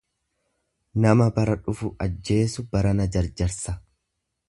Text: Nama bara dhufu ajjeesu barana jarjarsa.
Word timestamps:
Nama 1.03 1.27
bara 1.35 1.57
dhufu 1.69 1.93
ajjeesu 2.07 2.69
barana 2.75 3.11
jarjarsa. 3.19 3.81